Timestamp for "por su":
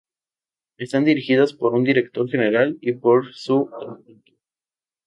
2.93-3.69